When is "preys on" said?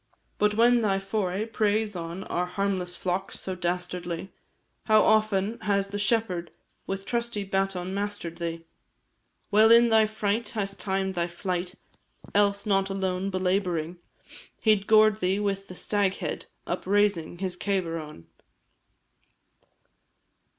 1.45-2.23